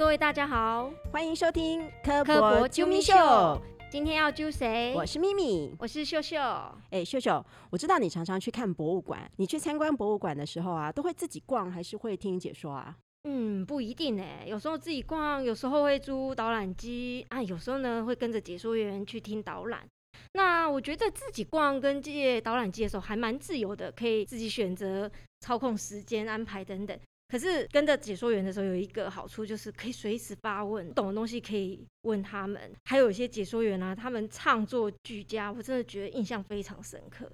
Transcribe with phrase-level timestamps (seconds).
[0.00, 4.94] 各位大家好，欢迎收听科科博啾咪秀秀，今天要揪谁？
[4.96, 5.76] 我是咪咪。
[5.78, 6.38] 我是秀秀。
[6.88, 12.96] 哎，秀秀，我知道你常常去看博物馆，你去参观博物馆的时候啊，都会自己逛还是会听解说啊？
[13.24, 19.86] 嗯，不一定哎，有时候自己逛，有时候会租导览机啊，有时候呢会跟着解说员去听导览。
[20.32, 26.98] 那我觉得自己逛跟借导览机的时候还蛮自由的，可以自己选择操控时间安排等等。
[27.30, 32.60] 可是跟着解说员的时候，有一个好处就是可以随时发问，不懂的东西可以问他们。
[32.84, 37.30] 还有一些解说员啊，他们唱作俱佳，我真的觉得印象非常深刻。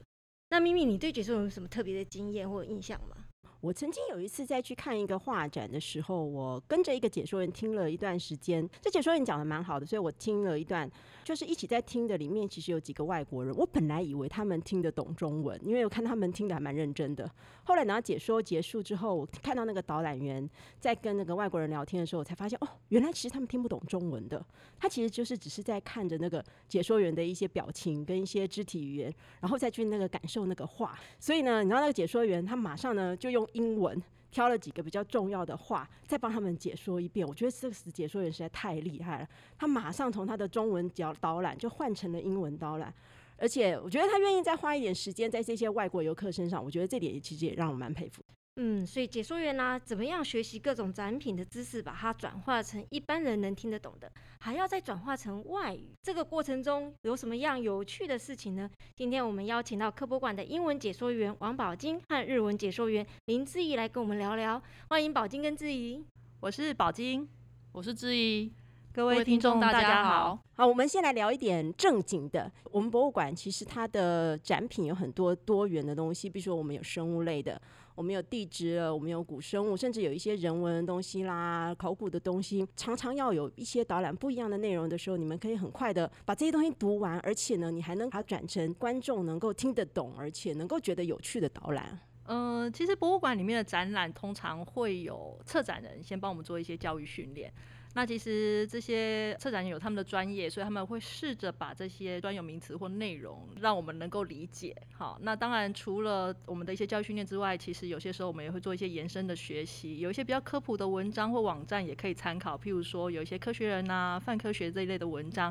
[0.50, 3.16] 那咪咪，你对解说员有什么特别的经验或印象吗？
[3.62, 8.68] 我曾经有一次在去看一个画展的时候，我跟着一个解说员听了一段时间。
[8.82, 10.88] 这解说员讲的蛮好的，所以我听了一段，
[11.26, 13.52] 就是一起在听的里面，其实有几个外国人。
[13.56, 17.28] 我本来以为他们听得懂中文，因为我看他们听得还蛮认真的。
[17.64, 24.40] 后来等到解说结束之后，我看到那个导览员在跟那个外国人聊天的时候，我才发现哦，原来其实他们听不懂中文的。
[24.78, 30.96] 他其实就是只是在看着那个解说员的一些表情跟一些肢体语言，然后再去那个感受那个话。
[31.18, 34.00] 所以呢，你知道那个解说员他马上呢就用英文
[34.36, 37.26] 挑了几个比较重要的话，再帮他们解说一遍。
[37.26, 42.92] 我觉得这个解说员实在太厉害了，他马上从他的中文导导览就换成了英文导览。
[43.38, 48.22] 而且我觉得他愿意再花一点时间在这些外国游客身上，我觉得这点也其实也让我蛮佩服。
[48.58, 55.90] 嗯，所以解说员呢、怎么样学习各种展品的知识，把它转化成一般人能听得懂的，还要再转化成外语。
[56.02, 58.70] 这个过程中有什么样有趣的事情呢？
[58.94, 64.62] 今天我们邀请到科博馆的英文解说员王宝金和日文解说员林志怡来跟我们聊聊。
[64.88, 66.02] 欢迎宝金跟志怡。
[66.40, 67.28] 我是宝金，
[67.72, 68.50] 我是志怡，
[68.90, 70.38] 各位听众大家好。
[70.54, 72.50] 好，我们先来聊一点正经的。
[72.70, 77.60] 我们博物馆其实它的展品有很多多元的东西，比如说我们有生物类的，
[77.96, 82.64] 我们有地质，我们有古生物，甚至有一些人文的东西啦、考古的东西。
[82.76, 91.98] 常常要有一些导览不一样的内容的时候，你们可以很快的把这些东西读完，而且呢，你还能把它转成观众能够听得懂，而且能够觉得有趣的导览。
[92.26, 97.50] 嗯，其实博物馆里面的展览通常会有策展人先帮我们做一些教育训练。
[97.96, 104.76] 那其实这些策展有他们的专业，所以他们会试着把这些专有名词或内容让我们能够理解。
[104.92, 112.54] 好，那当然除了我们的一些教育训练之外，其实有些时候我们也会做一些延伸的学习，有一些比较科普的文章或网站也可以参考。
[112.58, 115.50] 譬如说有一些科学人啊、泛科学这一类的文章，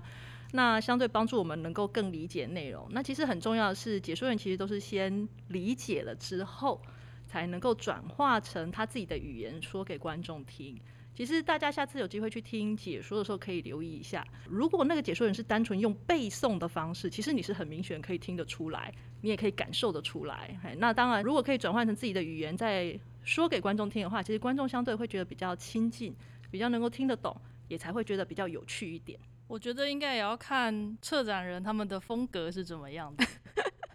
[0.51, 2.87] 那相对帮助我们能够更理解内容。
[2.91, 6.79] 那其实很重要的是，解说员其实都是先理解了之后，
[7.25, 10.79] 才能够转化成他自己的语言说给观众听。
[11.15, 14.27] 其实大家下次有机会去听解说的时候，可以留意一下。
[14.49, 20.59] 如果那个解说人是单纯用背诵的方式，其实你是很明显可以听得出来，你也可以感受得出来。
[20.77, 26.13] 那当然，如果可以转换成自己的语言再说给观众听的话，其实观众相对会觉得比较亲近，
[26.51, 27.35] 比较能够听得懂，
[27.69, 29.17] 也才会觉得比较有趣一点。
[29.47, 33.25] 我觉得应该也要看策展人他们的风格是怎么样的。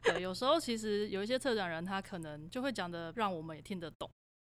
[0.04, 4.10] 对，有时候其实有一些策展人他可能就会讲的让我们也听得懂，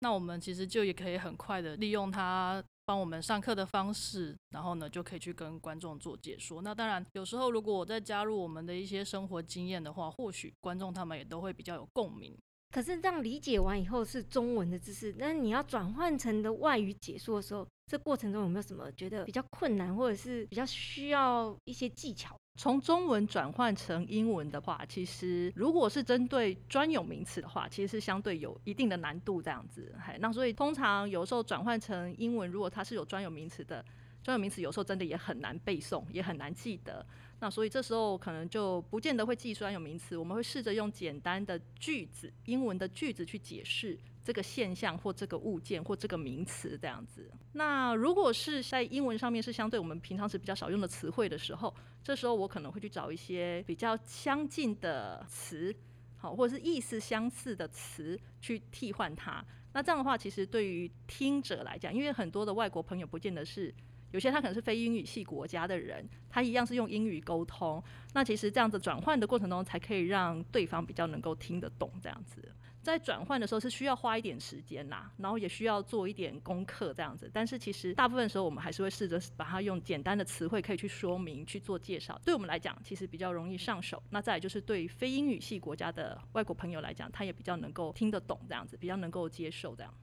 [0.03, 6.62] 那我们其实就也可以很快的利用他帮我们上课的方式，然后呢就可以去跟观众做解说。
[6.62, 12.38] 那当然，有时候如果我再加入我们的一些生活经验的话，或许观众他们也都会比较有共鸣。
[12.69, 22.36] 可是这样理解完以后是中文的知识，那你要转换成的外语解说的时候，这过程中有没有什么觉得比较困难，或者是比较需要一些技巧？
[22.56, 29.94] 从中文转换成英文的话，其实如果是针对专有名词的话，其实是相对有一定的难度这样子。
[30.06, 33.84] 嘿，那所以通常有时候转换成英文，如果它是有专有名词的，
[34.22, 37.06] 专有名词有时候真的也很难背诵，也很难记得。
[37.44, 47.30] 那所以这时候可能就不见得会记专有名词，我们会试着用简单的句子，英文的句子去解释这个现象或这个物件或这个名词这样子。
[47.52, 55.75] 那如果是在英文上面是相对我们平常时比较少用的词汇的时候，这时候我可能会去找一些比较相近的词，
[56.16, 59.44] 好，或者是意思相似的词去替换它。
[59.74, 63.75] 那这样的话，其实对于听者来讲，因为很多的外国朋友不见得是。
[64.13, 67.83] 有些他可能是非英语系国家的人，他一样是用英语沟通。
[68.13, 72.48] 那其实这样子转换的过程中，才可以让对方比较能够听得懂这样子。
[72.83, 77.31] 在转换的时候是需要花一点时间啦，然后也需要做一点功课这样子。
[77.33, 82.19] 但是其实大部分时候我们还是会试着把它用简单的词汇可以去说明、去做介绍。
[82.25, 84.04] 对我们来讲，其实比较容易上手。
[84.09, 89.94] 那再就是对非英语系国家的外国朋友来讲，他也比较能够听得懂这样子，比较能够接受这样。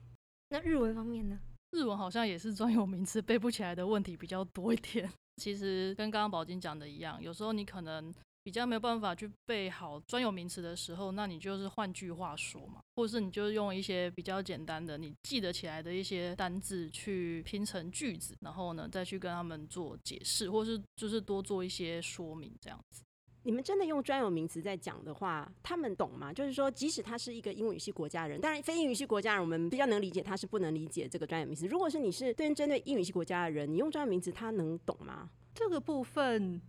[0.49, 1.39] 那日文方面呢？
[1.71, 5.11] 日文好像也是专有名词背不起来的问题比较多一点。
[5.37, 8.13] 其实跟刚刚宝金讲的一样，有时候你可能
[8.43, 23.03] 比较没有办法去背好专有名词的时候，那你就是换句话说嘛，或者是你就用一些比较简单的、你记得起来的一些单字去拼成句子，然后呢再去跟他们做解释，或是就是多做一些说明这样子。
[23.43, 26.31] 你们真的用专有名词在讲的话，他们懂吗？
[26.31, 31.65] 就是说，即使他是一个英语系国家人，当然非英语系国家人，我们比较能理解他是不能理解这个专有名词。
[31.65, 35.29] 如果是你是对针对英语系国家的人，你用专有名词，他能懂吗？
[35.55, 36.61] 这个部分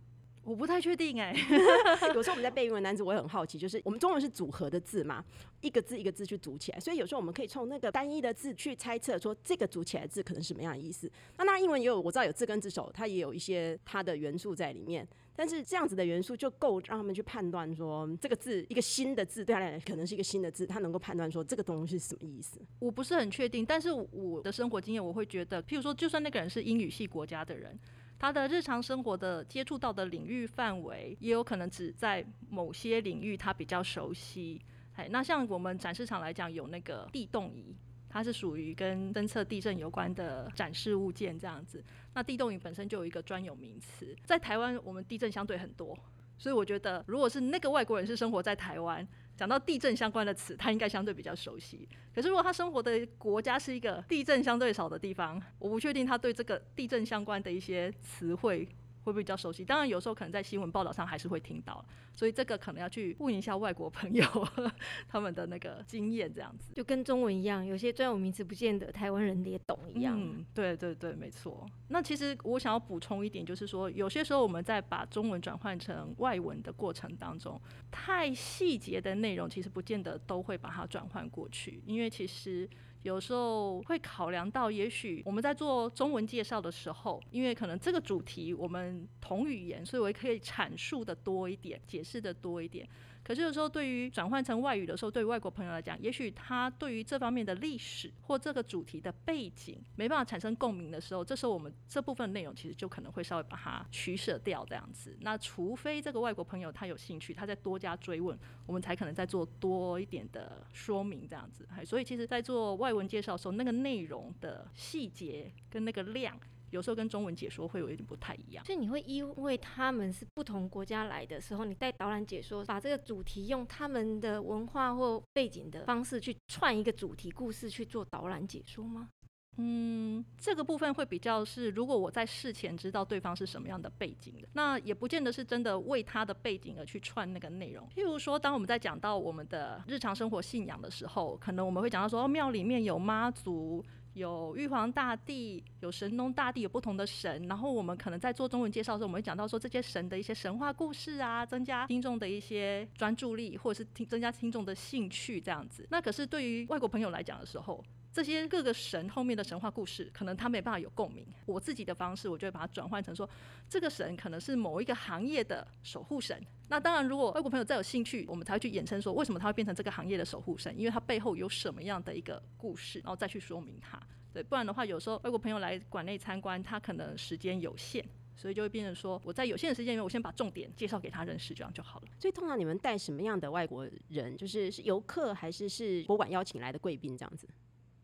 [0.43, 1.33] 我不太确定哎、
[2.15, 5.23] 有时候我们在背英文单词，我也很好奇，就是我们中文是组合的字嘛，
[5.61, 11.09] 一个字一个字去组起来，所以有时候我们可以从那个单一的字去猜测说这个组起来的字可能是什么样的意思。
[11.37, 15.07] 那当然英文也有我知道有字根字首，它也有一些它的元素在里面。
[15.35, 22.61] 但是这样子的元素就够让他们去判断说这个字一个新的字对他来讲可能是一个新的字，他能够判断说这个东西是什么意思。
[22.79, 27.77] 我不是很确定，但是我的生活经验，我会觉得，譬如说，就算那个人是英语系国家的人，
[28.19, 34.61] 他的日常生活的接触到的领域范围，也有可能只在某些领域他比较熟悉。
[34.95, 37.75] 哎，那像我们展示场来讲，有那个地动仪，
[38.13, 41.83] 它是属于跟侦测地震有关的展示物件这样子。
[42.13, 45.97] 那地动仪本身就有一个专有名词，在台湾我们地震相对很多，
[46.37, 49.05] 所以我觉得，如果是那个外国人是生活在台湾，
[49.35, 51.89] 讲到地震相关的词，他应该相对比较熟悉。
[52.13, 58.69] 可是如果他生活的国家是一个地震相对少的地方，我不确定他对这个地震相关的一些词汇
[59.03, 59.63] 会不会比较熟悉。
[59.63, 61.83] 当然，有时候可能在新闻报道上还是会听到，
[62.15, 64.25] 所以这个可能要去问一下外国朋友
[65.07, 66.73] 他们的那个经验，这样子。
[66.73, 70.19] 就跟中文一样，有些专有名词不见得台湾人也懂一样。
[70.19, 71.65] 嗯，对对对，没错。
[71.89, 77.59] 那其实我想要补充一点，就是说，有些时候我们在把中文转换成外文的过程当中，
[77.91, 82.69] 太细节的内容其实不见得都会把它转换过去，因为其实。
[83.03, 92.87] 有时候会考量到，也许我们在做中文介绍的时候，因为可能这个主题我们同语言，所以我也可以阐述的多一点，解释的多一点。
[93.23, 105.17] 可是有时候对于转换成外语的时候，对于外国朋友来讲，也许他对于这方面的历史或这个主题的背景没办法产生共鸣的时候，这时候我们这部分内容其实就可能会稍微把它取舍掉这样子。
[105.21, 111.67] 那除非这个外国朋友他有兴趣，他再多加追问，我们才可能再做多一点的说明这样子。
[111.85, 116.37] 所以其实，在做外文介绍的时候，那个内容的细节跟那个量。
[116.73, 129.09] 有时候跟中文解说会有一点不太一样，所以你会因为他们是不同国家来的时候，你带导览解说，把这个主题用他们的文化或背景的方式去串一个主题故事去做导览解说吗？
[129.57, 137.87] 嗯，这个部分会比较是，如果我在事前知道对方是什么样的背景的，那也不见得是真的为他的背景而去串那个内容。
[137.95, 143.85] 譬如说，当我们在讲到我们的日常生活信仰的时候，可能我们会讲到说，庙里面有妈祖。
[144.13, 147.47] 有玉皇大帝，有神农大帝，有不同的神。
[147.47, 155.85] 然后我们可能在做中文介绍的时候，我们会讲到说这些神的一些神话故事啊，增加听众的一些专注力，或者是听增加听众的兴趣这样子。
[155.89, 157.83] 那可是对于外国朋友来讲的时候，
[158.13, 161.25] 这些各个神后面的神话故事，可能他没办法有共鸣。
[161.47, 163.27] 我自己的方式，我就会把它转换成说，
[163.67, 166.39] 这个神可能是某一个行业的守护神。
[166.67, 170.77] 那当然，如果外国朋友再有兴趣，我们才会去衍生说，为什么他会变成这个行业的守护神？
[170.77, 173.99] 因为他背后有什么样的一个故事，然后再去说明他。
[174.31, 178.05] 对，不然的话，有时候外国朋友来馆内参观，他可能时间有限，
[178.35, 182.07] 所以就会变成说，我在有限的时间里面，我先把重点介绍给他认识，这样就好了。
[182.19, 184.37] 所以通常你们带什么样的外国人？
[184.37, 187.47] 就是是游客还是是博物馆邀请来的贵宾这样子？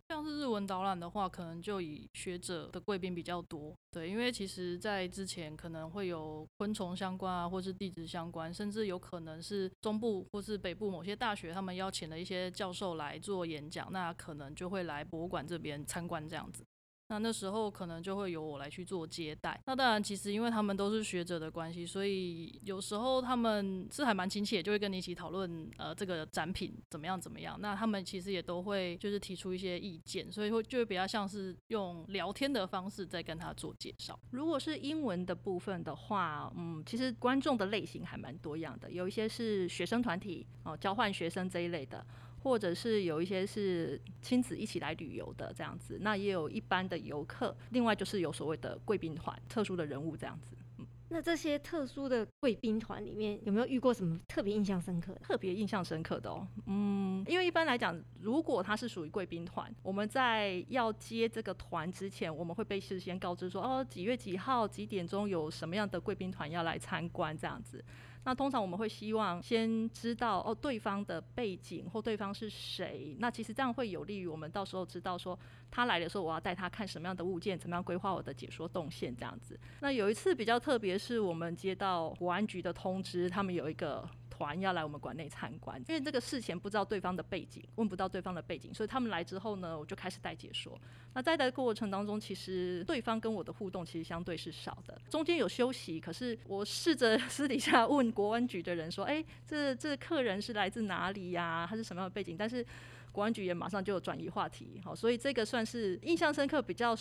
[0.09, 3.75] 像是日文导览的话，可能就以学者的贵宾比较多。
[3.91, 16.65] 对，因为其实，在之前可能会有昆虫相关啊，或是地质相关，甚至有可能是中部或是北部某些大学他们邀请了一些教授来做演讲，那可能就会来博物馆这边参观这样子。
[17.09, 19.59] 那那时候可能就会由我来去做接待。
[19.65, 27.57] 那当然，其实因为他们都是学者的关系，所以有时候他们是还蛮亲切，就会跟你一起讨论呃这个展品怎么样怎么样。
[27.59, 34.17] 那他们其实也都会就是提出一些意见，所以会就会比较像是用聊天的方式在跟他做介绍。
[34.29, 42.05] 如果是英文的部分的话，嗯，其实观众的类型还蛮多样的，有一些是学生团体哦，交换学生这一类的。
[42.41, 50.55] 或者是有一些是亲子一起来旅游的这样子，那也有一般的游客，另外就是有所谓的贵宾团，特殊的人物这样子。
[50.77, 55.19] 嗯，那这些特殊的贵宾团里面有没有遇过什么特别印象深刻的？
[55.19, 67.83] 特别印象深刻的哦，嗯，因为一般来讲，如果他是属于贵宾团，我们在要接这个团之前，我们会被事先告知说，哦，几月几号几点钟有什么样的贵宾团要来参观这样子。
[68.29, 75.37] 那通常我们会希望先知道哦对方的背景或对方是谁，那其实这样会有利于我们到时候知道说
[75.71, 79.59] 他来的时候我要带他看什么样的物件，怎么样规划我的解说动线这样子。
[79.79, 84.07] 那有一次比较特别，是我们接到国安局的通知，他们有一个。
[84.39, 90.79] 团要来我们馆内参观，因为这个事前不知道对方的背景，问不到对方的背景，所以他们来之后呢，我就开始带解说。
[91.13, 101.67] 那在的过程当中，其实对方跟我的互动其实相对是少的，中间有休息，可是我试着私底下问国安局的人说：“哎，这这客人是来自哪里呀？
[101.69, 102.65] 他是什么样的背景？”但是
[103.11, 106.95] 国安局也马上就转移话题，好，所以这个算是印象深刻、比较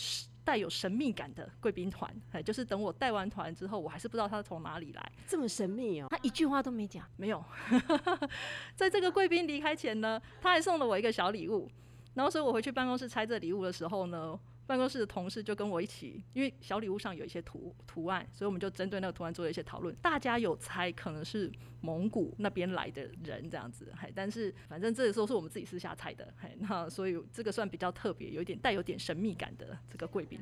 [0.48, 2.10] 带有神秘感的贵宾团。
[2.32, 7.44] 哎，就是等我带完团之后，我还是不知道他从哪里来，这么神秘哦，他一句话都没讲，没有。
[8.74, 11.70] 在这个贵宾离开前呢，他还送了我一个小礼物，
[12.14, 14.40] 然后所以我回去办公室拆这礼物的时候呢。
[14.68, 19.96] 办公室的同事就跟我一起，因为小礼物上有一些图图案，所以我们就针对那个图案做了一些讨论。
[20.02, 30.38] 大家有猜可能是蒙古那边来的人这样子，嘿，但是反正这个时候是我们自己私下猜的，嘿，那所以这个算比较特别，有点带有点神秘感的这个贵宾。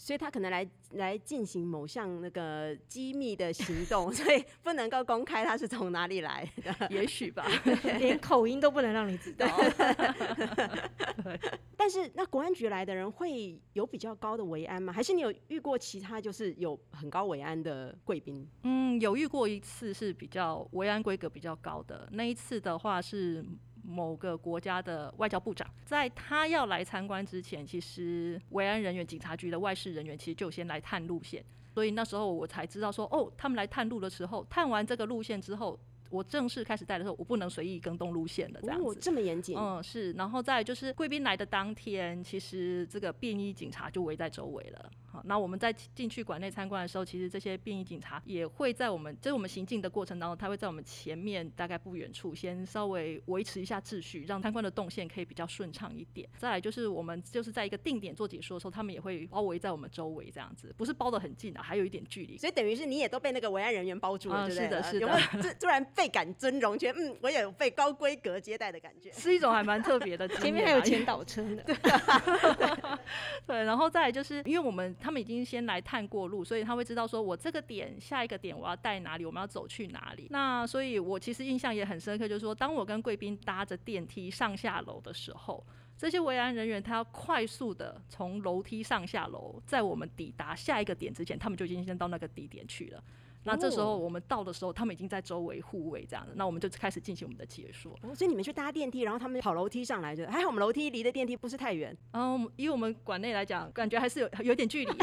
[0.00, 7.44] 所以他可能来来进行某项那个机密的行动， 所以不能够公开他是从哪里来的，也许吧，
[7.98, 9.44] 连口音都不能让你知道。
[11.76, 14.92] 但是那国安局来的人会有比较高的维安吗？
[14.92, 18.48] 还是你有遇过其他就是有很高维安的贵宾？
[18.62, 23.44] 嗯，有遇过一次是比较维安规格比较高的，那一次的话是。
[23.88, 35.78] 某个国家的外交部长，在他要来参观之前，其实维安人员、警察局的外事人员其实就先来探路线，所以那时候我才知道说，哦，他们来探路的时候，探完这个路线之后。
[36.10, 38.98] 我正式开始带的时候，我不能随意更动路线的这样子。
[38.98, 39.54] 这么严谨？
[39.58, 40.10] 嗯，是。
[40.12, 44.90] 然后再就是贵宾来的当天，其实这个便衣警察就围在周围了。
[45.18, 56.28] 好，那我们在进去馆内参观的时候，其实这些便衣警察也会在我们，就是我们行进的过程当中，他会在我们前面大概不远处先稍微维持一下秩序，让参观的动线可以比较顺畅一点。
[56.36, 62.36] 再来就是我们就是在一个定点做解说的时候，他们也会包围在我们周围这样子，不是包的很近的，还有一点距离。
[62.36, 64.64] 所以等于是你也都被那个维安人员包住了，对不对？
[64.64, 65.00] 是的，是的。
[65.00, 65.78] 有没有突然？
[65.94, 70.28] 倍感尊荣，觉得嗯，我也有被高规格接待的感觉， 是一种还蛮特别的。
[70.28, 71.62] 前面还有前导车呢，
[73.46, 80.26] 对，然后再来就是，因为我们他他们已经先来探过路，所以他会知道说我这个点下一个点我要带哪里，我们要走去哪里。
[80.28, 85.64] 那所以我其实印象也很深刻，就是说当我跟贵宾搭着电梯上下楼的时候，
[85.96, 93.02] 这些维安人员他要快速的从楼梯上下楼，在我们抵达下一个点之前，他们就已经先到那个地点去了。
[93.48, 97.92] 那这时候我们到的时候，他们已经在周围护卫这样子，那我们就开始进行我们的解说。
[98.14, 101.96] 所以你们去搭电梯，然后他们跑楼梯上来的，还好我们楼梯离的电梯不是太远。
[102.12, 104.92] 嗯，以我们馆内来讲，感觉还是有有点距离。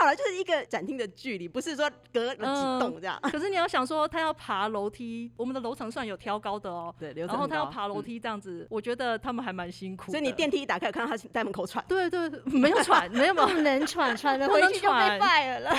[0.00, 3.18] 好了，就是一个展厅的距离，不是说隔了几栋这样。
[3.30, 6.94] 可是你要想说，他要爬楼梯，我们的楼层算有挑高的哦。
[6.98, 10.10] 对，然后他要爬楼梯这样子，我觉得他们还蛮辛苦。
[10.10, 11.84] 所以你电梯一打开，看到他在门口喘。
[11.88, 15.74] 对对，没有喘， 没有不能喘，喘了回去就被败了。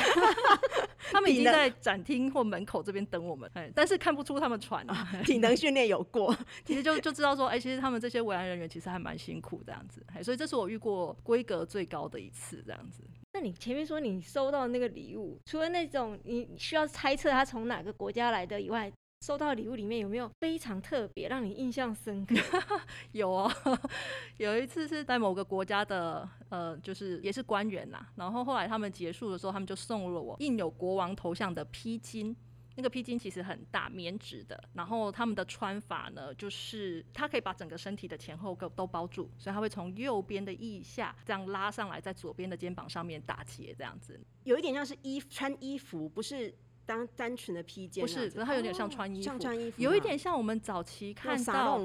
[1.11, 5.07] 他们已经在展厅或门口这边等我们，但是看不出他们喘啊。
[5.23, 6.35] 体能训练有过，
[6.65, 10.05] 其实就就知道说，哎，其实他们这些维安人员其实还蛮辛苦这样子。
[10.23, 13.01] 所以这是我遇过规格最高的一次这样子。
[13.33, 18.91] 那你前面说你收到那个礼物，除了那种你需要猜测他从哪个国家来的以外，
[19.25, 22.35] 收到礼物里面有没有非常特别让你印象深刻？
[23.11, 23.51] 有哦，
[24.37, 32.35] 有一次是在某个国家的，呃，就是也是官员呐，然后后来他们结束的时候，他们就送了我印有国王头像的披巾。
[32.79, 34.57] 那个披巾其实很大，棉质的。
[34.73, 44.17] 然后他们的穿法呢，就是它可以把整个身体的前后都都包住，所以它会从右边的腋下这样拉上来，在左边的肩膀上面打结，这样子。
[44.45, 48.01] 有一点像是衣穿衣服，不是当单纯的披肩。
[48.01, 51.77] 不是，它有点像穿衣服，像穿衣服，有一点像我们早期看到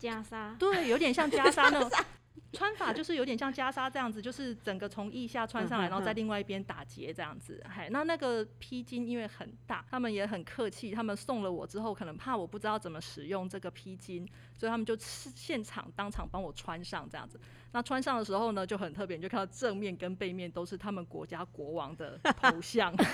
[0.00, 0.56] 袈裟。
[0.56, 1.90] 对，有点像袈裟那种。
[2.52, 7.60] 穿法就是有点像袈裟这样子，就是整个从腋下穿上来，然后在另外一边打结这样子。
[7.68, 14.24] 嗨，那那个披巾因为很大，他们也很客气，他们送了我之后，可能怕我不知道怎么使用这个披巾，
[14.56, 17.40] 所以他们就现场当场帮我穿上这样子。
[17.72, 22.94] 那穿上的时候呢，就很特别，你就看到正面跟背面都是他们国家国王的头像。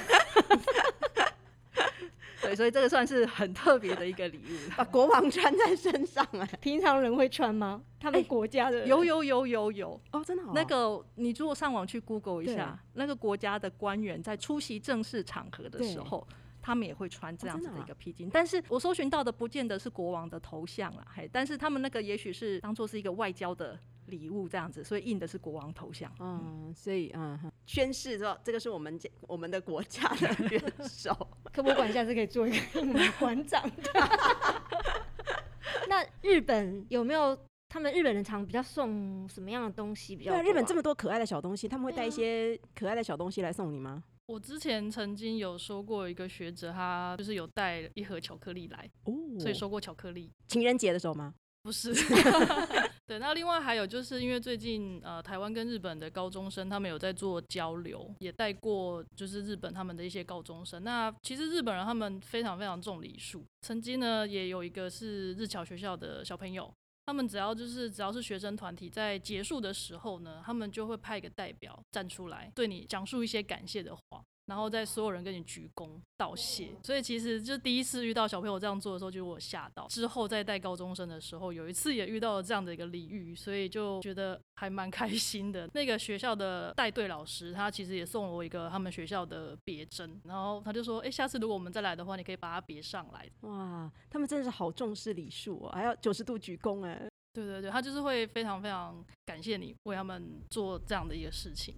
[2.42, 6.48] 对，所以这个算是很特别的一个礼物， 把国王穿在身上啊。
[6.60, 7.82] 平常人会穿吗？
[7.98, 10.42] 他们国家的有有有有有哦，真的。
[10.54, 16.26] 那个你如果上网去 Google 一下，那个国家的官员在出席正式场合的时候，
[16.62, 18.30] 他们也会穿这样子的一个披巾。
[18.32, 23.78] 但是我搜寻到的不见得是国王的头像啦，嘿，但是他们那个也许是当做是一个外交的。
[24.10, 26.12] 礼物这样子，所以印的是国王头像。
[26.20, 31.14] 嗯，所以嗯，宣誓说这个是我们家我们的国家的元首。
[31.52, 33.62] 科博馆下次可以做一个我们的馆长。
[35.88, 37.36] 那日本有没有？
[37.72, 40.50] 他们日本人常比较送什么样的东西比较对啊，多啊？
[40.50, 44.02] 日本这么多可爱的小东西，他们会带一些可爱的小东西来送你吗？
[44.26, 50.32] 我之前曾经有说过一个学者，他就是有带一盒巧克力来，哦，所以收过巧克力。
[50.48, 51.32] 情人节的时候吗？
[51.62, 51.92] 不是，
[53.06, 60.82] 对，那另外还有就是因为最近呃台湾跟日本的高中生他们有在做交流，也带过就是日本他们的一些高中生。
[60.82, 66.72] 那其实日本人他们非常非常重礼数，曾经呢也有一个是日侨学校的小朋友，
[67.04, 74.02] 他们只要就是只要是学生团体在结束的时候呢，他们就会派一个代表站出来对你讲述一些感谢的话。
[74.50, 75.88] 然后在所有人跟你鞠躬
[76.18, 79.86] 道谢，所以其实就第一次遇到小朋友这样做的时候，就我吓到。
[79.86, 85.70] 之后在带高中生的时候，有一次也遇到了这样的一个礼遇，所以就觉得还蛮开心的。
[85.72, 93.30] 那个学校的带队老师，他其实也送了我一个他们学校的别针，然后他就说：“哎，下次如果我们再来的话，你可以把它别上来。
[93.42, 101.76] 哇，他们真的是好重视礼数哦，还要九十度鞠躬哎。”对对对，他就是会非常非常感谢你为他们做这样的一个事情。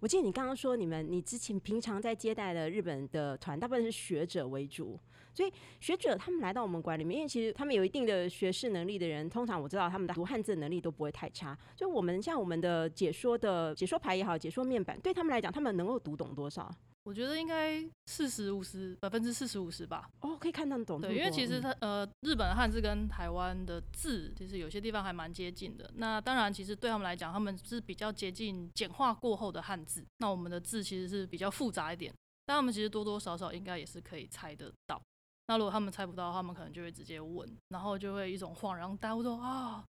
[0.00, 4.98] 我记得你刚刚说，你们你之前平常在接待的日本的团，大部分是学者为主，
[5.34, 11.56] 所以学者他们来到我们馆里面，因为其实他们有一定的学识能力的人，通常我知道他们的读汉字能力都不会太差。
[11.76, 16.74] 就我们像我们的解说的解说牌也好，解说面板，对他们来讲，他们能够读懂多少？
[17.02, 20.08] 我觉得应该四十五十百分之四十五十吧。
[20.20, 21.00] 哦，可以看得懂。
[21.00, 25.90] 对，因为其实嗯它呃，日本的汉字跟台湾的字，其实有些地方还蛮接近的。
[25.94, 30.04] 那当然，其实对他们来讲，他们是比较接近简化过后的汉字。
[30.18, 32.14] 那我们的字其实是比较复杂一点，
[32.44, 35.00] 但他们其实多多少少应该也是可以猜得到。
[35.46, 39.82] 那如果他们猜不到，他们可能就会直接问，然后就会一种恍然大悟说啊，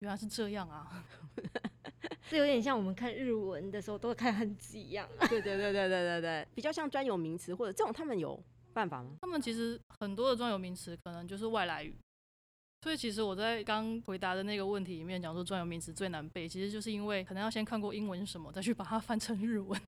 [0.00, 1.04] 原来是这样啊。
[2.28, 5.08] 这有点像我们看日文的时候都会看汉字一样。
[5.20, 8.38] 对对对对对对对，比较像专有名词或者这种，他们有
[8.72, 9.16] 办法吗？
[9.22, 11.96] 他们其实很多的专有名词可能就是外来语，
[12.82, 19.80] 所以其实我在刚回答的那个问题里面讲说专有名词最难背，其实就是因为可能要先看过英文什么，再去把它翻成日文。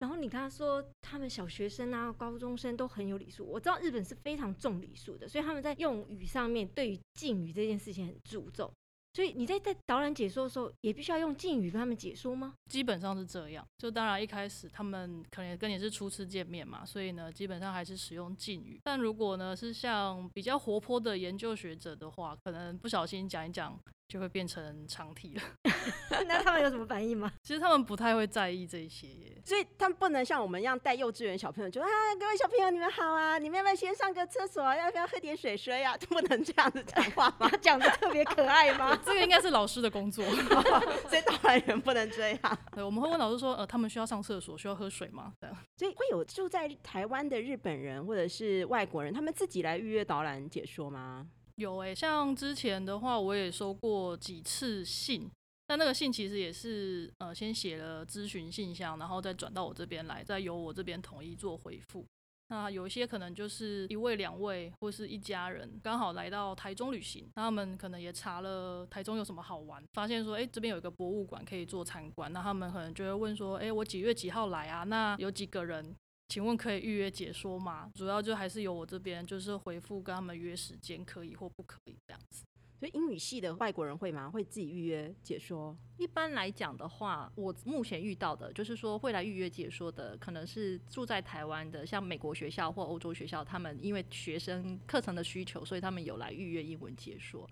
[0.00, 8.72] 然后你刚刚说他们小学生啊、高中生都很有礼数，我知道日本是非常重礼数的，所以他们在用语上面对于敬语这件事情很注重。
[9.12, 12.54] 所以你在在导览解说的时候，也必须要用敬语跟他们解说吗？
[12.68, 18.80] 基本上是这样，就当然一开始他们可能跟你是初次见面嘛，所以呢，基本上还是使用敬语。
[18.84, 23.76] 但如果呢是像比较活泼的研究学者的话，可能不小心讲一讲，
[24.10, 25.42] 就会变成长体了。
[26.26, 27.32] 那他们有什么反应吗？
[27.44, 29.40] 其实他们不太会在意这些耶。
[29.44, 31.86] 所以他们不能像我们一样带幼稚园小朋友，就啊，
[32.18, 34.76] 各位小朋友你们好啊，你们要不要先上个厕所啊？
[34.76, 35.96] 要不要喝点水水啊？
[36.10, 37.48] 不能这样子讲话吗？
[37.48, 38.98] 他 讲的特别可爱吗？
[39.04, 40.24] 这个应该是老师的工作。
[40.24, 42.58] 所以导览员不能这样。
[42.72, 45.32] 对，我们会问老师说，呃，他们需要上厕所，需要喝水吗？
[45.40, 45.56] 这样。
[45.78, 51.28] 所以会有住在台湾的日本人或者是外国人，他们自己来预约导览解说吗？
[51.60, 55.30] 有诶、像之前的话，我也收过几次信，
[55.66, 62.06] 但那个信其实也是呃先写了咨询信箱，然后再转到我这边来，再由我这边统一做回复。
[62.48, 74.82] 那有一些可能就是一位、两位或是一家人刚好来到台中旅行，那他们可能也查了台中有什么好玩，发现说，诶这边有一个博物馆可以做参观，那他们可能就会问说，诶我几月几号来啊？
[74.84, 75.94] 那有几个人？
[76.30, 77.90] 请问可以预约解说吗？
[77.92, 82.44] 主要就还是由我这边就是回复跟他们约时间，可以或不可以这样子。
[82.78, 84.30] 所以英语系的外国人会吗？
[84.30, 85.76] 会自己预约解说？
[85.98, 97.44] 一般来讲的话，我目前遇到的就是说会来预约解说的，可能是住在台湾的，像美国学校或欧洲学校，他们因为学生课程的需求，所以他们有来预约英文解说。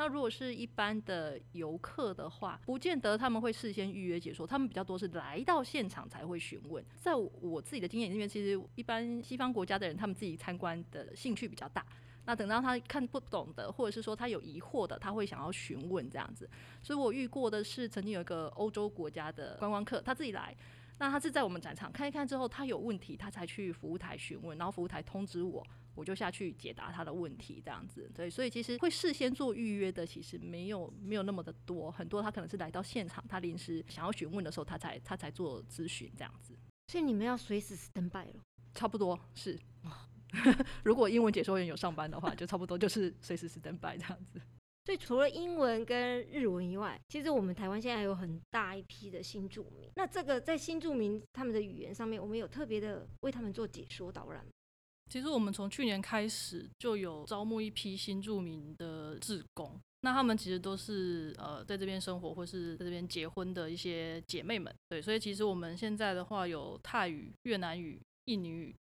[0.00, 6.82] 那如果是一般的游客的话，不见得他们会事先预约解说，他们比较多是来到现场才会询问。
[6.98, 11.84] 在我自己的经验里面，其实一般西方国家的人，他们自己参观的兴趣比较大。
[12.24, 16.48] 那等到他看不懂的，或者是说他有疑惑的，他会想要询问这样子。
[16.82, 20.56] 所以我遇过的是，曾经有一个欧洲国家的观光客，他自己来，
[20.96, 25.62] 那他是在我们展场看一看之后，他有问题，他才去服务台询问，然后服务台通知我，
[25.94, 28.10] 我就下去解答他的问题，这样子。
[28.14, 36.54] 对，所以其实会事先做预约的，其实没有没有那么的多，很多他可能是来到现场，他临时想要询问的时候，他才他才做咨询这样子。
[36.88, 38.42] 所以你们要随时 stand by 了。
[38.74, 39.58] 差不多是。
[40.84, 44.40] 如果英文解说员有上班的话，就差不多就是随时 stand by 这样子。
[44.84, 49.90] 所以除了英文跟日文以外，其实我们台湾现在有很大一批的新住民。
[49.96, 54.50] 那这个在新住民他们的语言上面，我们有特别的为他们做解说导览吗。
[55.10, 68.72] 其实我们从去年开始就有招募一批新住民的志工，那他们其实都是呃在这边生活或是在这边结婚的一些姐妹们，对，所以其实我们现在的话有泰语、越南语、印尼语，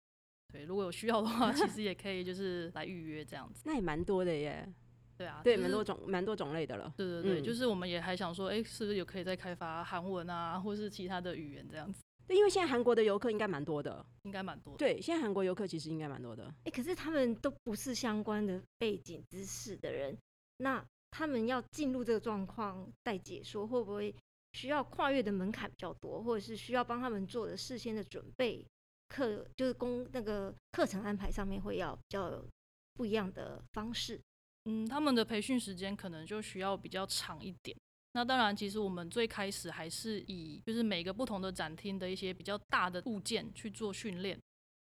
[0.52, 4.70] 对，如果有需要的话，其实也可以就是来预约这样子， 那也蛮多的耶。
[5.16, 6.92] 对啊，对，就是蛮多种蛮多种类的了。
[6.96, 14.04] 对对对，嗯就是我们也还想说，哎，是不是有可以再开发韩文啊，或是其他的语言这样子，对，因为现在韩国的游客应该蛮多的。
[14.22, 14.78] 应该蛮多的。
[14.78, 16.54] 对，现在韩国游客其实应该蛮多的。
[16.64, 20.16] 哎、可是他们都不是相关的背景知识的人，
[20.58, 24.14] 那他们要进入这个状况带解说，会不会
[24.52, 28.62] 需要跨越的门槛比较多，或者是需要帮他们做的事先的准备
[29.08, 32.44] 课，就是公那个课程安排上面会要比较
[32.92, 34.20] 不一样的方式？
[34.66, 37.74] 嗯，他们的培训时间可能就需要比较长一点。
[38.12, 44.38] 那当然，其实我们最开始还是以就是每个不同的展厅的一些比较大的物件去做训练。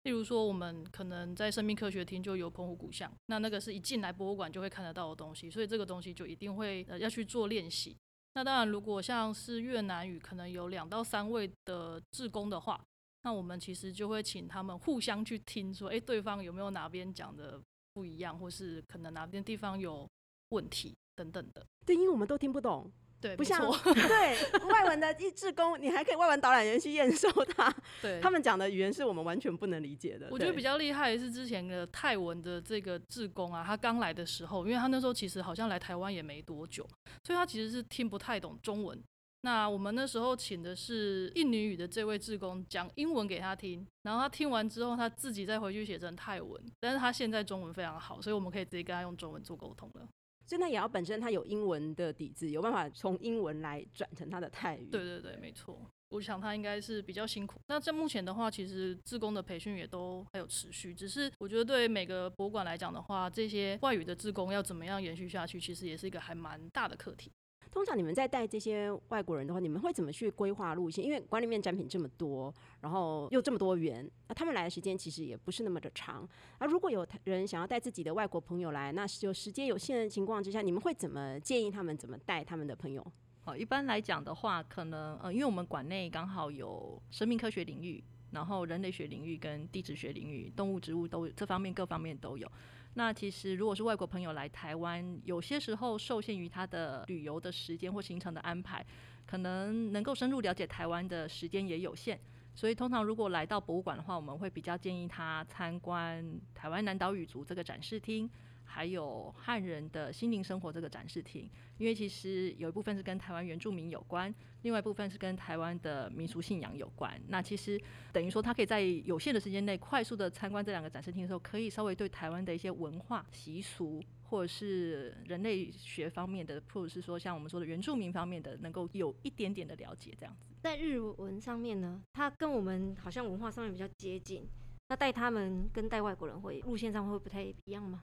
[0.03, 7.95] 例如说，我们可能在生命科学厅就有澎湖古像，那那个是一进来博物馆就会看得到的东西，所以这个东西就一定会呃要去做练习。
[8.33, 12.83] 那当然，如果像是越南语，可能有两到三位的志工的话，
[13.21, 17.57] 那我们其实就会请他们互相去听，说，诶，对方有没有哪边讲的
[17.93, 20.05] 不一样，或是可能哪边地方有
[20.49, 21.65] 问题等等的。
[21.86, 22.91] 对，因为我们都听不懂，
[23.23, 30.27] 对，不像没错 对外文的一志工，你还可以外文导览员去验收他， 对他们讲的语言是我们完全不能理解的。
[30.29, 36.86] 我觉得比较厉害的是之前的泰文的这个志工啊，他刚来的时候，因为他那时候其实好像来台湾也没多久，
[37.23, 39.01] 所以他其实是听不太懂中文。
[39.45, 46.62] 那我们那时候请的是印尼语的这位志工讲英文给他听，然后他听完之后，他自己再回去写成泰文。
[46.79, 50.07] 但是他现在中文非常好，所以我们可以直接跟他用中文做沟通了。
[50.54, 54.88] 所以那也要本身他有英文的底子，有办法从英文来转成他的泰语。
[54.92, 55.82] 对对对，没错。
[56.10, 57.60] 我想他应该是比较辛苦。
[57.70, 67.32] 那在目前的话，其实自工的培训也都还有持续，只是我觉得对每个博物馆来讲的话，这些外语的自工要怎么样延续下去，其实也是一个还蛮大的课题。
[67.73, 71.03] 通常你们在带这些外国人的话，你们会怎么去规划路线？
[71.03, 76.29] 因为馆里面展品这么多，然后又这么多元，那他们来的时间其实也不是那么的长。
[76.59, 83.03] 而如果有人想要带自己的外国朋友来，那是有时间有限的情况之下，你们会怎么建议他们怎么带他们的朋友？
[83.41, 92.47] 好，一般来讲的话，可能呃，因为我们馆内刚好有生命科学领域，然后人类学领域跟地质学领域、动物、植物都这方面各方面都有。
[92.95, 98.86] 那其实如果是外国朋友来台湾，有些时候受限于他的旅游的时间或行程的安排，
[99.25, 102.19] 可能能够深入了解台湾的时间也有限。
[102.56, 108.29] 所以通常如果来到博物馆的话，我们会比较建议他参观台湾南岛语族这个展示厅，
[108.73, 114.33] 还有汉人的心灵生活这个展示厅，因为其实有一部分是跟台湾原住民有关，
[114.63, 117.21] 另外一部分是跟台湾的民俗信仰有关。
[117.27, 117.79] 那其实
[118.12, 130.49] 等于说，他可以在有限的时间内快速的参观这两个展示厅的时候，可以稍微对台湾的一些文化习俗，或者是人类学方面的，或者是说像我们说的原住民方面的，能够有一点点的了解，这样子。
[130.63, 134.49] 在日文上面呢，它跟我们好像文化上面比较接近。
[134.89, 138.01] 那带他们跟带外国人会路线上会不太一样吗？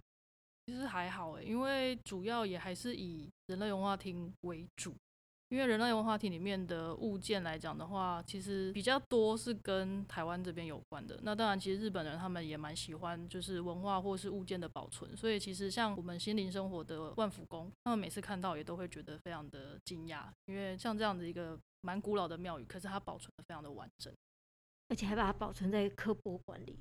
[0.66, 4.94] 其实还好诶，因为主要也还是以人类文化厅为主。
[5.48, 11.18] 因为人类文化厅里面的物件来讲的话，其实比较多是跟台湾这边有关的。
[11.24, 24.14] 那当然，其实日本人他们也蛮喜欢就是文化或是物件的保存，所以其实像我们心灵生活的万福宫，他们每次看到也都会觉得非常的惊讶，因为像这样的一个蛮古老的庙宇，可是它保存的非常的完整。
[24.88, 26.78] 而且还把它保存在科博馆里。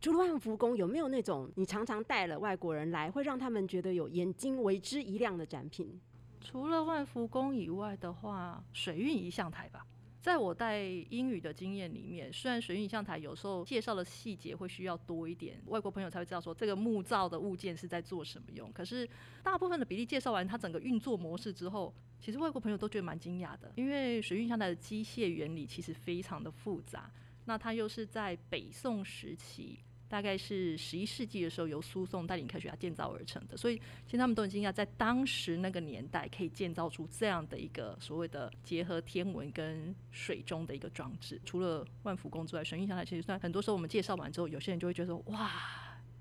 [0.00, 6.00] 除了万福宫，有没有那种你常常带了外国人来，会让他们觉得有眼睛为之一亮的展品？
[6.40, 9.86] 除了万福宫以外的话，水运仪象台吧。
[10.22, 18.72] 在我带英语的经验里面，虽然水运仪象台有时候介绍的细节会需要多一点，外国朋友才会知道说这个木造的物件是在做什么用。
[18.72, 19.08] 可是
[19.42, 27.10] 大部分的比例介绍完它整个运作模式之后，其实外国朋友都觉得蛮惊讶的，因为水运象台的机械原理其实非常的复杂。
[27.46, 29.78] 那它又是在北宋时期，
[30.10, 41.40] 大概是十一世纪的时候由苏颂带领科学家建造而成的，所以其实他们都很惊讶，在当时那个年代可以建造出这样的一个所谓的结合天文跟水中的一个装置。
[41.44, 45.48] 除了万福宫之外，神印象台其实算很多时候我们介绍完之后，有些人就会觉得说，哇，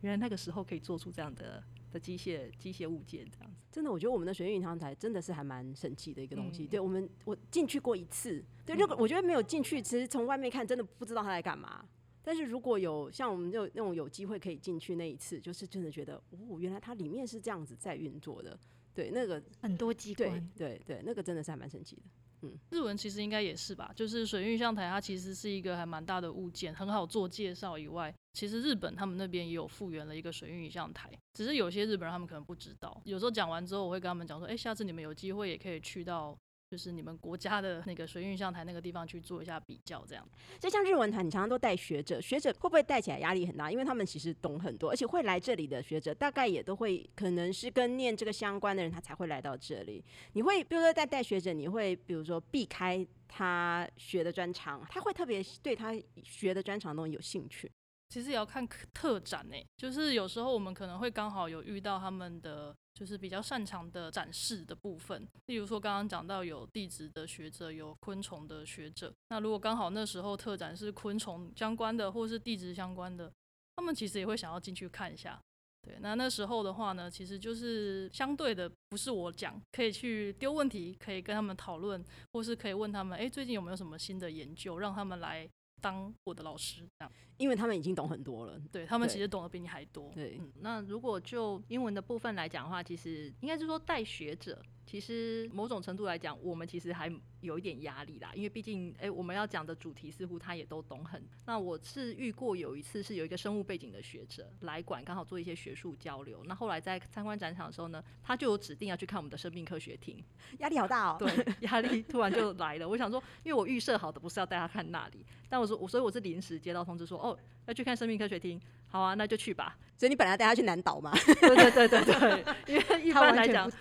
[0.01, 3.57] 原来那个时候可以做出这样的的机械机械物件这样子。
[3.71, 6.65] 真的，我觉得我们的水运银行台真的是还蛮神奇的一个东西。
[6.65, 11.83] 嗯对我们，我进去过一次，对，如果我觉得没有进去，其实从外面看真的不知道他在干嘛。
[12.29, 18.55] 但是如果有像我们就那种有机会可以进去那一次，就是真的觉得，哦，原来它里面是这样子在运作的。
[18.93, 22.03] 对，那个很多机关，对对，那个真的是还蛮神奇的。
[22.43, 33.01] 嗯，日文其实应该也是吧，就是水运象台，它其实是一个还蛮大的物件，很好做介绍以外，其实日本他们那边也有复原了一个水运仪象台，只是有些日本人他们可能不知道。
[33.05, 36.37] 有时候讲完之后，我会跟他们讲说，哎、下次你们有机会也可以去到。
[36.69, 40.23] 就是你们国家的那个水运象台那个地方去做一下比较，这样。
[40.61, 43.71] 所以像日文团，你常常都带学者，学者会不会带起来压力很大？
[43.71, 50.05] 因为他们其实懂很多，而且会来这里的学者，大概也都会可能是跟念这个相关的人，他才会来到这里。
[50.33, 55.91] 你会比如说在带学者，你会比如说避开他学的专长，他会特别对他
[56.23, 57.71] 学的专长东西有兴趣。
[58.09, 73.31] 其实也要看特特展呢，就是有时候我们可能会刚好有遇到他们的就是比较擅长的展示的部分，例如说刚刚讲到有地质的学者，有昆虫的学者，那如果刚好那时候特展是昆虫相关的或是地质相关的，
[73.75, 75.39] 他们其实也会想要进去看一下。
[75.81, 85.49] 对，那那时候的话呢，其实就是相对的，不是我讲，可以去丢问题，可以跟他们讨论，或是可以问他们，哎，最近有没有什么新的研究，让他们来
[85.81, 87.11] 当我的老师，这样。
[87.37, 88.59] 因为他们已经懂很多了。
[88.71, 90.11] 对他们其实懂得比你还多。
[90.13, 101.23] 对，嗯，那如果就英文的部分来讲的话，其实应该是说带学者，其实某种程度来讲，我们其实还有一点压力啦，因为毕竟，哎、我们要讲的主题似乎他也都懂很。
[101.45, 106.43] 那我是遇过有一次是有一个生物背景的学者来馆，刚好做一些学术交流。
[106.45, 110.23] 那后来在参观展场的时候呢，他就有指定要去看我们的生命科学厅，
[110.57, 111.17] 压力好大哦。
[111.19, 112.89] 对，压力突然就来了。
[112.89, 117.37] 我想说，因为我预设好的不是要带他看那里，但我说我所以我是临时接到通知说，哦，
[117.69, 119.77] 要去看生命科学厅，好啊，那就去吧。
[119.95, 123.71] 所以你本来带他去南岛嘛，对对对对对，因为 一般来讲。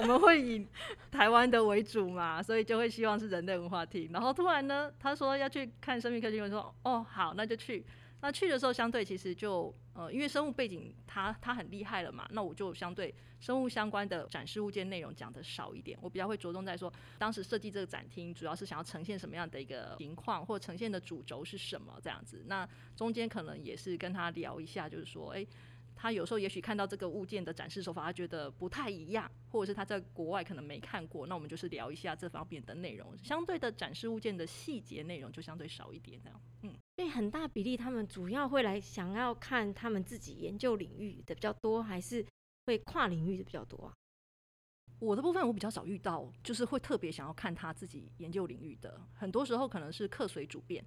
[0.00, 0.66] 我们会以
[1.12, 4.10] 台湾的为主嘛，所以就会希望是人类文化厅。
[4.12, 7.84] 然后突然呢，他说要去看生命科学，我说哦好，那就去。
[8.20, 22.42] 那去的时候，相对其实就呃，因为生物背景他他很厉害了嘛，那我就相对生物相关的展示物件内容讲的少一点，我比较会着重在说，当时设计这个展厅主要是想要呈现什么样的一个情况，或呈现的主轴是什么这样子。
[22.46, 25.46] 那中间可能也是跟他聊一下，就是说，诶。
[26.00, 33.18] 他有时候也许看到这个物件的展示手法，他觉得不太一样，或者是他在国外可能没看过，那我们就是聊一下这方面的内容。
[33.24, 36.40] 相对的展示物件的细节内容就相对少一点，这样。
[36.62, 42.26] 嗯，所以很大比例他们主要会来想要看他们自己研究领域的比较多，还是
[42.66, 43.94] 会跨领域的比较多啊？
[44.98, 50.84] 我的部分我比较少遇到，就是会特别想要看他自己研究领域的，很多时候可能是客随主便。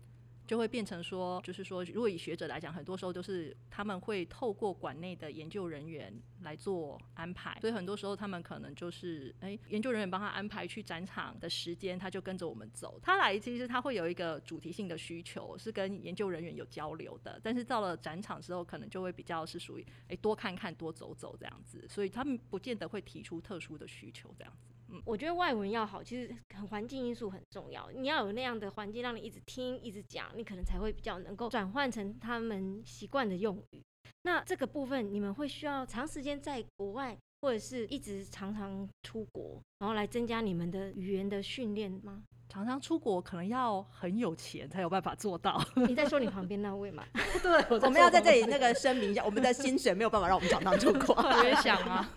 [0.48, 13.00] 就会变成说，就是说，如果以学者来讲，很多时候都是他们会透过馆内的研究人员来做安排，所以很多时候他们可能就是，哎、研究人员帮他安排去展场的时间，他就跟着我们走。
[13.02, 24.74] 他来其实他会有一个主题性的需求，是跟研究人员有交流的，但是到了展场之后，可能就会比较是属于，哎、多看看、多走走这样子，所以他们不见得会提出特殊的需求这样子。
[25.06, 27.90] 我觉得外文要好，其实很环境因素很重要。
[27.92, 33.82] 你要有那样的环境，让你一直听、一直讲，你可能才会比较能够转换成他们习惯的用语。
[34.24, 42.24] 那这个部分，你们会需要长时间在国外，或者是一直常常出国，然后来增加你们的语言的训练吗？
[42.50, 45.64] 常常出国可能要很有钱才有办法做到。
[45.88, 47.02] 你在说你旁边那位吗？
[47.42, 51.16] 对，我我们要在这里那个声明一下，我们的薪水没有办法让我们常常出国。
[51.24, 52.14] 我也想啊，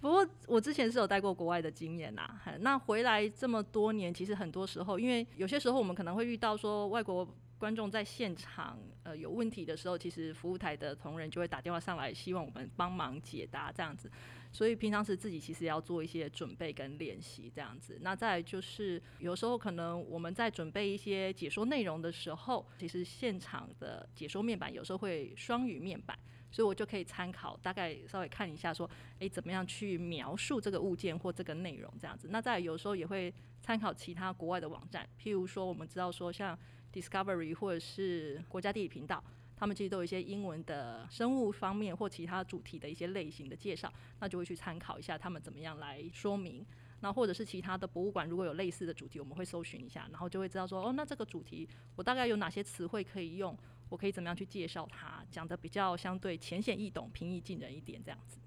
[0.00, 14.10] 不过我之前是有带过国外的经验呐、那回来这么多年，其实很多时候，因为有些时候我们可能会遇到说外国观众在现场呃有问题的时候，其实服务台的同仁就会打电话上来，希望我们帮忙解答这样子。
[14.52, 17.98] 所以平常时自己其实要做一些准备跟练习这样子。
[18.00, 26.18] 那再就是有时候可能我们在准备一些解说内容的时候，其实现场的解说面板有时候会双语面板。
[26.50, 32.28] 所以我就可以参考，大概稍微看一下，说，诶，怎么样去描述这个物件或这个内容这样子。
[32.30, 36.58] 那再来有时候也会参考其他国外的网站，譬如说我们知道说像
[36.92, 39.22] Discovery 或者是国家地理频道，
[39.56, 46.66] 他们其实都有一些英文的生物方面或其他主题的一些类型的介绍，那就会去参考一下他们怎么样来说明。
[47.02, 53.56] 那或者是其他的博物馆如果有类似的主题，我们会搜寻一下，然后就会知道说，哦，那这个主题我大概有哪些词汇可以用，
[53.90, 58.38] 我可以怎么样去介绍它，讲的比较相对浅显易懂、平易近人一点这样子。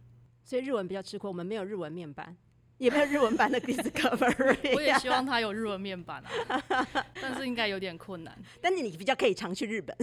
[0.43, 2.35] 所以日文比较吃亏，我们没有日文面板，
[2.77, 4.73] 也没有日文版的 Discovery。
[4.75, 6.63] 我也希望 他有日文面板啊，
[7.21, 8.37] 但是应该有点困难。
[8.59, 9.95] 但是你比较可以常去日本。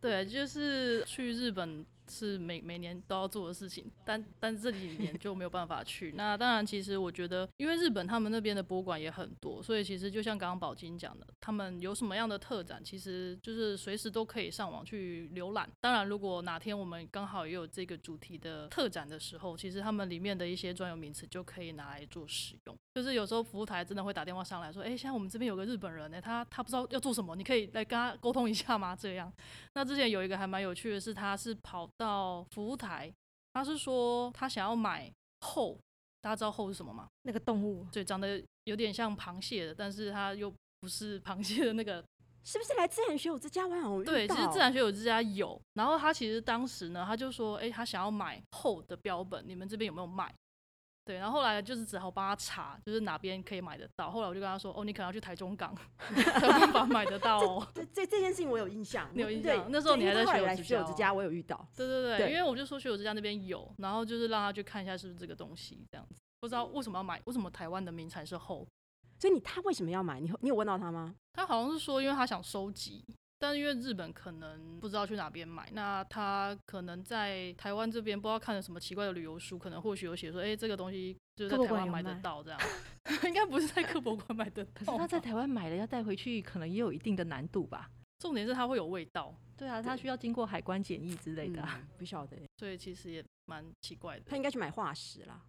[0.00, 6.12] 对，就是去日本是每每年都要做的事情，但但是这几年就没有办法去。
[6.16, 15.68] 那当然，其实我觉得，因为日本他们那边的博物馆也很多，所以其实就像刚刚宝金讲的，他们有什么样的特展，其实就是随时都可以上网去浏览。
[15.80, 22.76] 当然，如果哪天我们刚好也有这个主题的特展的时候，其实他们里面的一些专有名词就可以拿来做使用。
[22.94, 28.94] 就是有时候服务台真的会打电话上来说，哎，现在我们这边有个日本人呢，他他不知道要做什么，你可以来跟他沟通一下吗？
[28.94, 29.32] 这样。
[29.72, 31.88] 那之前有一个还蛮有趣的是，他是跑。
[31.96, 33.12] 到服务台，
[33.52, 35.78] 他是说他想要买后，
[36.20, 37.08] 大家知道后是什么吗？
[37.22, 42.04] 那个动物，对，长得有点像螃蟹的，但是它又不是螃蟹的那个，
[42.44, 43.66] 是不是来自然学友之家？
[43.66, 45.60] 玩偶对，其实自然学友之家有。
[45.74, 50.34] 然后他其实当时呢，他就说，哎，他想要买后的标本，你们这边有没有卖？
[51.04, 54.10] 对，然后后来就是只好帮他查，就是哪边可以买得到。
[54.10, 55.74] 后来我就跟他说，哦，你可能要去台中港
[56.16, 57.68] 才，有办法买得到哦。
[57.74, 59.66] 这这这件事情我有印象，你有印象？
[59.70, 61.68] 那时候你还在学友之家，我有遇到。
[61.76, 66.22] 对对对，因为我就说学友之家那边有，然后就是让他去看一下是不是这个东西这样子。
[66.40, 68.66] 不知道为什么要买，为什么台湾的名产是后？
[69.18, 70.18] 所以你他为什么要买？
[70.20, 71.14] 你你有问到他吗？
[71.34, 73.04] 他好像是说，因为他想收集。
[73.44, 82.58] 但是因为日本可能不知道去哪边买，那他可能在台湾这边不知道看了什么奇怪的旅游书，可能或许有写说，哎，这个东西就是在台湾买得到这样，
[83.24, 84.64] 应该不是在科博馆买的。
[84.72, 87.90] 可是他在台湾买了要带回去，可能也有一定的难度吧。
[88.18, 89.34] 重点是它会有味道。
[89.58, 91.62] 对啊，他需要经过海关检疫之类的。
[91.98, 92.38] 不晓得。
[92.56, 94.24] 所以其实也蛮奇怪的。
[94.26, 95.42] 他应该去买化石啦。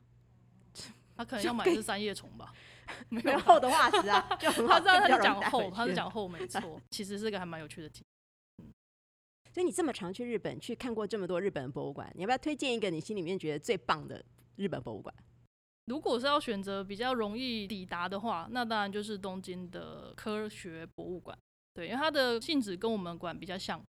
[1.15, 2.51] 他可 能要买的是三叶虫吧。
[3.09, 4.73] 没有厚的化石啊， 就很好。
[4.73, 6.81] 他知道他是讲厚，他是讲厚，没 错。
[6.91, 8.03] 其实是个还蛮有趣的题。
[8.57, 8.71] 嗯，
[9.53, 14.23] 所以你这么常去日本，去看过这么多日本博物馆，你要不要推荐一个你心里面觉得最棒的
[14.55, 15.13] 日本博物馆？
[15.85, 21.37] 如果是要选择比较容易抵达的话，那当然就是东京的科学博物馆。
[21.73, 23.83] 对，因为它的性质跟我们馆比较像，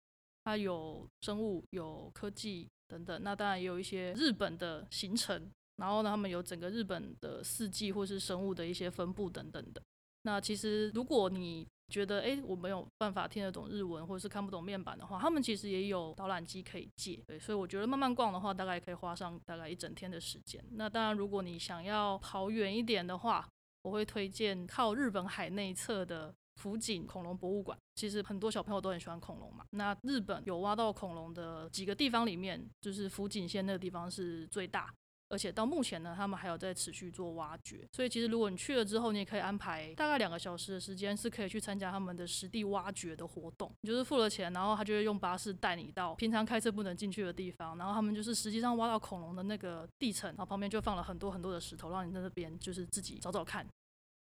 [0.45, 3.23] 它有生物、有科技等等。
[3.23, 5.51] 那当然也有一些日本的行程。
[5.77, 9.83] 然后呢，他们有整个日本的四季或是生物的一些分布等等的。
[10.23, 17.23] 那其实如果你觉得哎我没有办法听得懂日文或者是看不懂面板的话，他们其实也有导览机可以借。
[17.27, 20.65] 对，所以我觉得慢慢逛的话，大概可以花上大概一整天的时间。
[20.73, 23.47] 那当然，如果你想要跑远一点的话，
[23.83, 27.77] 我会推荐靠日本海内侧的福井恐龙博物馆。
[27.97, 29.63] 其实很多小朋友都很喜欢恐龙嘛。
[29.71, 34.91] 那日本有挖到恐龙的几个地方里面，就是福井县那个地方是最大。
[35.29, 43.73] 而且到目前呢，他们还有在持续做挖掘，所以其实如果你去了之后，你也可以安排大概两个小时的时间，是可以去参加他们的实地挖掘的活动。
[43.81, 53.67] 你就是付了钱，然后他就会用巴士带你到平常开车不能进去的地方，然后他们就是实际上挖到恐龙的那个地层，然后旁边就放了很多很多的石头，让你在那边就是自己找找看。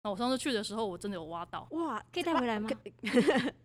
[0.04, 2.70] 那我上次去的时候，我真的有挖到，哇，可以带回来吗？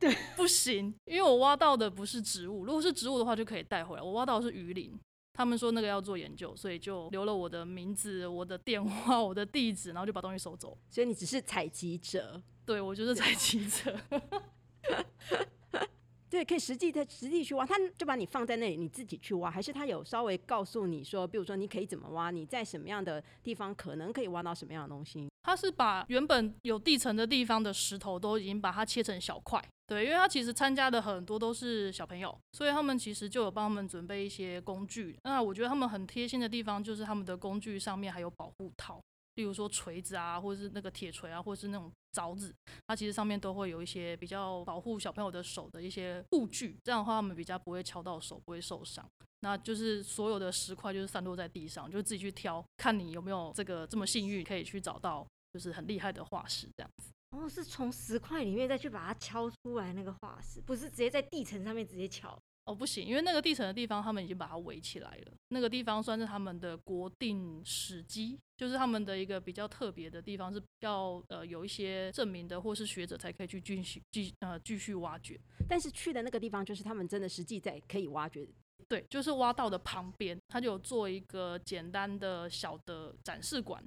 [0.00, 4.98] 对， 不行，因为我挖到的不是植物，如果是植物的话就可以带回来，我挖到的是鱼鳞。
[5.34, 10.78] 他们说那个要做研究，所以就留了我的名字、我的电话、我的地址，然后就把东西收走。
[10.88, 13.98] 所以你只是采集者，对我就是采集者。
[16.30, 25.28] 对，可以实际的实地去挖，他就把你放在那里，你自己去挖，还是他有稍微告诉你说，比如说你可以怎么挖，你在什么样的地方可能可以挖到什么样的东西？
[25.44, 35.16] 他是把原本有地层的地方的石头都已经把它切成小块，对，因为他其实参加的很多都是小朋友，所以他们其实就有帮他们准备一些工具。
[35.22, 38.98] 那我觉得他们很贴心的地方就是他们的工具上面还有保护套。
[39.36, 42.54] 例如说锤子啊，或者是那个铁锤啊，或者是那种凿子，
[42.86, 49.04] 它其实上面都会有一些比较保护小朋友的手的一些护具，这样的话他们比较不会敲到手，不会受伤。
[49.40, 57.10] 那就是所有的石块就是散落在地上，就自己去挑，看你有没有这个这么幸运可以去找到，就是很厉害的化石这样子。
[57.36, 62.38] 哦，是从石块里面再去把它敲出来那个化石，不是直接在地层上面直接敲。
[62.64, 65.32] 哦，不行，因为那个地层的地方，他们已经把它围起来了。
[65.48, 75.38] 那个地方算是他们的国定史迹，就是他们的一个比较特别的地方，是要呃有一些证明的，或是学者才可以去继续继呃继续挖掘。
[75.68, 78.48] 但是去的那个地方，就是他们真的实际在可以挖掘。
[78.88, 83.82] 对，就是挖到的旁边，他就有做一个简单的小的展示馆，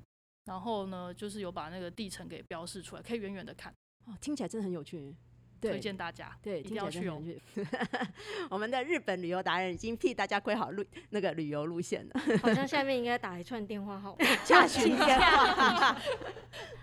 [0.45, 3.73] 然后呢，就是有把那个地层给标示出来，可以远远的看。
[4.05, 5.15] 哦，听起来真的很有趣。
[5.61, 7.21] 推荐大家，对，一定要去哦。
[8.49, 12.19] 我们的日本旅游达人已经替大家规好路 那个旅游路线了。
[12.41, 14.15] 好像下面应该打一串电话号，
[14.45, 15.97] 查询电话。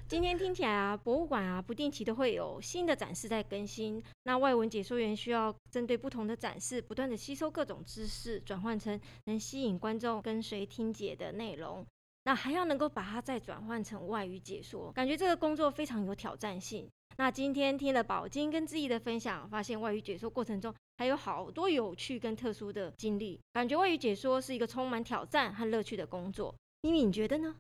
[0.06, 4.02] 今天听起来啊，博物馆啊，不定期都会有新的展示在更新。
[4.24, 11.84] 那外文解说员需要针对不同的展示，不断的吸收各种知识，转换成能吸引观众跟随听解的内容。
[12.26, 16.88] 那还要能够把它再转换成外语解说，感觉这个工作非常有挑战性。
[17.16, 26.54] 那今天听了宝金跟志毅的分享，发现外语解说过程中还有好多有趣跟特殊的经历，感觉外语解说是一个充满挑战和乐趣的工作。
[26.82, 27.54] 咪咪，你觉得呢？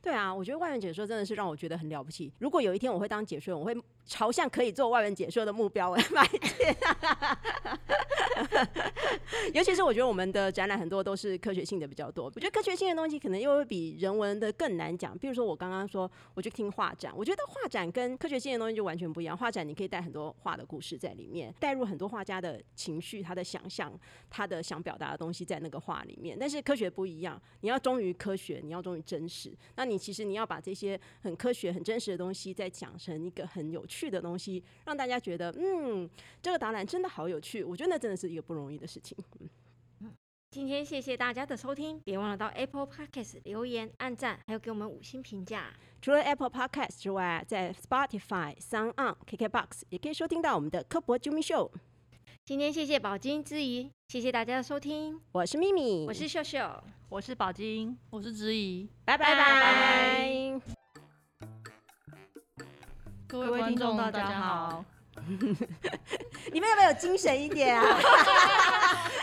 [0.00, 2.32] 对啊，我觉得外文解说真的是让我觉得很了不起。
[2.38, 6.40] 如果有一天我会当解说员，我会朝向可以做外文解说的目标来迈进。
[9.52, 15.16] 尤其是我觉得我们的展览很多都是科学性的比较多，我觉得科学性的东西可能又会比人文的更难讲。
[15.18, 19.36] 比如说我刚刚说我去听画展，我觉得画展跟科学性的东西就完全不一样。
[19.36, 23.92] 画展你可以带很多画的故事在里面，带入很多画家的情绪、他的想象、
[24.30, 26.36] 他的想表达的东西在那个画里面。
[26.38, 29.52] 但是科学不一样，你要忠于科学，你要忠于真实。
[29.74, 36.08] 那你其实你要把这些很科学、很真实的东西，再讲成一个很有趣的东西，让大家觉得嗯，
[36.42, 37.64] 这个导览真的好有趣。
[37.64, 39.16] 我觉得那真的是一个不容易的事情。
[40.00, 40.12] 嗯
[40.50, 45.74] 今天谢谢大家的收听，别忘了到 Apple Podcast 留言、按赞，还有给我们五星评价。
[46.00, 51.70] 除了 Apple Podcast 之外，在 Spotify、Sound On、KKBox 也可以收听到我们的科博 Jimmy Show。
[52.48, 56.58] 今天谢谢宝金之怡，谢谢大家的收听，我是咪咪，我是秀秀，
[57.10, 60.58] 我是宝金，我是之怡，拜拜拜。
[63.26, 64.82] 各位观众大家好。
[66.50, 67.84] 你们有没有精神一点啊？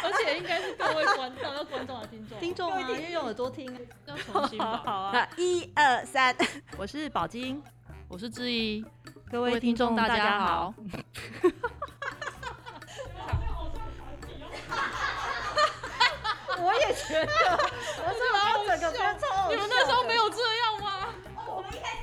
[0.03, 2.39] 而且应该是各位观众，要观众还是听众？
[2.39, 4.77] 听众啊，要用耳朵听，要重新吧。
[4.85, 6.35] 好啊，一二三，
[6.77, 7.59] 我是宝金，
[8.07, 8.85] 我是之怡，
[9.31, 10.75] 各位听众大家好。
[16.65, 17.31] 我也觉得，
[18.03, 21.13] 我是老整个觉超你们那时候没有这样吗？
[21.45, 22.01] 我们一开始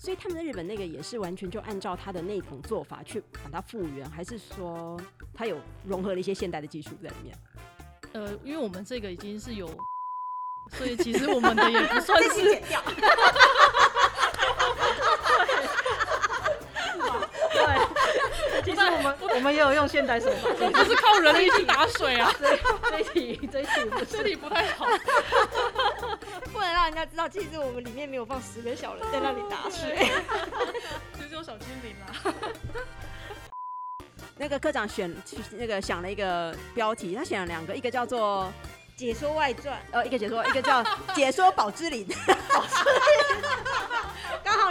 [0.00, 5.00] 所以他们在日本那个也是完全就按照他的那种做法去把它复原，还是说
[5.32, 7.38] 他有融合了一些现代的技术在里面？
[8.14, 9.68] 呃，因为我们这个已经是有，
[10.72, 12.42] 所以其实我们的也不算是。
[12.50, 12.82] 剪掉。
[17.52, 22.32] 对，其实我们我们也有用现代手法， 不是靠人力去打水啊，
[22.90, 24.86] 这一题这一题不这里不太好。
[26.52, 30.10] 不能让人家知道，其实我们里面没有放十个小人在那里打水。
[31.14, 32.06] 其实有小精灵啦。
[34.36, 35.14] 那个科长选
[35.52, 38.52] 那个想了一个标题，他选了两个，一个叫做
[38.98, 40.82] 《解说外传》，呃，一个解说，一个叫
[41.14, 42.06] 《解说宝芝林》。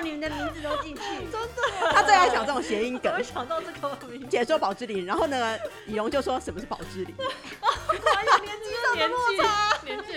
[0.01, 1.91] 你们的名字都进去， 真的。
[1.93, 5.05] 他最爱想这种谐音梗，我想到这个名字，解说宝芝林。
[5.05, 7.15] 然后呢，李荣就说什么是宝芝林？
[7.15, 10.13] 年纪上的落差，年纪。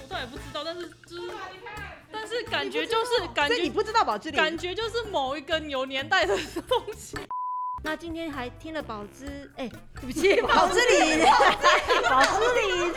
[0.00, 1.32] 我倒也不知道，但是就是，
[2.10, 6.36] 但是感觉就是 感觉你不知道宝芝林，感觉就是某一个有年代的
[6.68, 7.16] 东西。
[7.84, 9.68] 那今天还听了宝芝，哎，
[10.00, 11.24] 对不起，宝芝林，
[12.08, 12.94] 宝芝林。